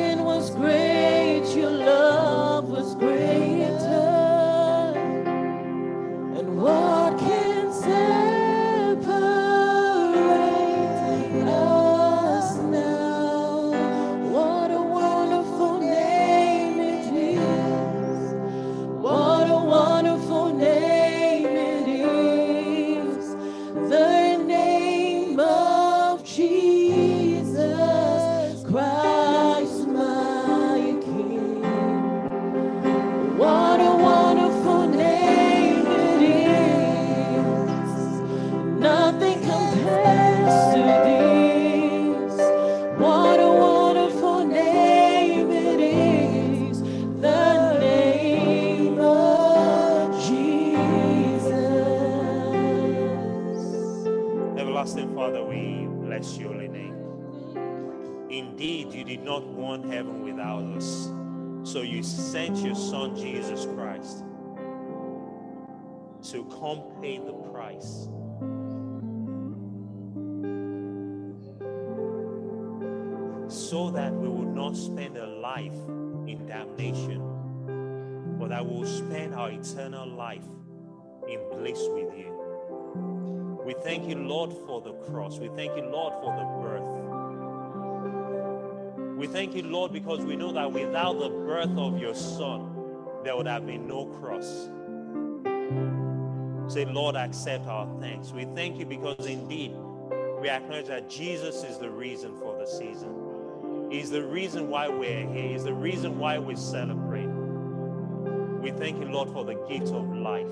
not 59.34 59.46
want 59.48 59.84
heaven 59.92 60.22
without 60.22 60.62
us. 60.76 61.10
So 61.68 61.82
you 61.82 62.04
sent 62.04 62.58
your 62.58 62.76
Son, 62.76 63.16
Jesus 63.16 63.66
Christ, 63.74 64.18
to 66.30 66.44
come 66.60 66.82
pay 67.02 67.18
the 67.18 67.32
price. 67.50 68.08
So 73.52 73.90
that 73.90 74.12
we 74.12 74.28
will 74.28 74.52
not 74.54 74.76
spend 74.76 75.16
a 75.16 75.26
life 75.26 75.74
in 76.28 76.46
damnation, 76.46 77.18
but 78.38 78.50
that 78.50 78.64
we 78.64 78.76
will 78.76 78.86
spend 78.86 79.34
our 79.34 79.50
eternal 79.50 80.06
life 80.06 80.46
in 81.28 81.40
bliss 81.50 81.80
with 81.88 82.16
you. 82.16 82.30
We 83.66 83.74
thank 83.82 84.08
you, 84.08 84.16
Lord, 84.16 84.52
for 84.64 84.80
the 84.80 84.92
cross. 85.10 85.40
We 85.40 85.48
thank 85.48 85.76
you, 85.76 85.82
Lord, 85.86 86.12
for 86.22 86.36
the 86.36 86.44
birth. 86.62 87.03
We 89.24 89.32
thank 89.32 89.54
you, 89.54 89.62
Lord, 89.62 89.90
because 89.90 90.22
we 90.22 90.36
know 90.36 90.52
that 90.52 90.70
without 90.70 91.18
the 91.18 91.30
birth 91.30 91.78
of 91.78 91.98
your 91.98 92.14
Son, 92.14 92.70
there 93.24 93.34
would 93.34 93.46
have 93.46 93.64
been 93.64 93.88
no 93.88 94.04
cross. 94.04 94.68
Say, 96.70 96.84
Lord, 96.84 97.16
accept 97.16 97.66
our 97.66 97.88
thanks. 98.02 98.32
We 98.32 98.44
thank 98.54 98.78
you 98.78 98.84
because 98.84 99.24
indeed 99.24 99.72
we 100.42 100.50
acknowledge 100.50 100.88
that 100.88 101.08
Jesus 101.08 101.64
is 101.64 101.78
the 101.78 101.88
reason 101.88 102.36
for 102.36 102.58
the 102.58 102.66
season. 102.66 103.88
He's 103.90 104.10
the 104.10 104.22
reason 104.22 104.68
why 104.68 104.88
we're 104.88 105.26
here. 105.26 105.52
He's 105.52 105.64
the 105.64 105.72
reason 105.72 106.18
why 106.18 106.38
we 106.38 106.54
celebrate. 106.54 107.24
We 108.60 108.72
thank 108.72 108.98
you, 108.98 109.06
Lord, 109.06 109.30
for 109.30 109.42
the 109.42 109.54
gift 109.66 109.86
of 109.86 110.14
life. 110.14 110.50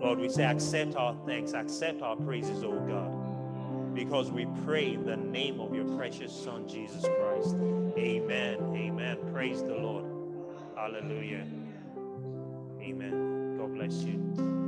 Lord, 0.00 0.20
we 0.20 0.28
say, 0.28 0.44
accept 0.44 0.94
our 0.94 1.16
thanks, 1.26 1.54
accept 1.54 2.00
our 2.00 2.14
praises, 2.14 2.62
oh 2.62 2.78
God, 2.86 3.19
because 4.04 4.30
we 4.30 4.46
pray 4.64 4.94
in 4.94 5.04
the 5.04 5.14
name 5.14 5.60
of 5.60 5.74
your 5.74 5.84
precious 5.94 6.32
Son, 6.32 6.66
Jesus 6.66 7.02
Christ. 7.02 7.54
Amen. 7.98 8.56
Amen. 8.74 9.18
Praise 9.30 9.62
the 9.62 9.74
Lord. 9.74 10.06
Hallelujah. 10.74 11.46
Amen. 12.80 13.58
God 13.58 13.74
bless 13.74 13.92
you. 14.04 14.59